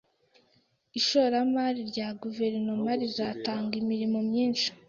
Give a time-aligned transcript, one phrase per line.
[0.99, 4.67] Ishoramari rya guverinoma rizatanga imirimo myinshi